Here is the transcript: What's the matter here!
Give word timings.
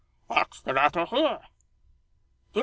What's 0.25 0.61
the 0.61 0.73
matter 0.73 1.05
here! 1.05 1.41